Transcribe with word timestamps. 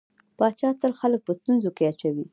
پاچا 0.37 0.69
تل 0.81 0.91
خلک 0.99 1.21
په 1.27 1.31
ستونزو 1.39 1.69
کې 1.77 1.83
اچوي. 1.91 2.25